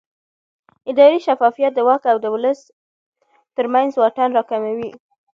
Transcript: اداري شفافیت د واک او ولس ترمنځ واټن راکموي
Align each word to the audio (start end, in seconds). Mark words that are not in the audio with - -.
اداري 0.91 1.17
شفافیت 1.25 1.71
د 1.75 1.79
واک 1.87 2.03
او 2.11 2.17
ولس 2.35 2.59
ترمنځ 3.55 3.91
واټن 3.95 4.29
راکموي 4.37 4.89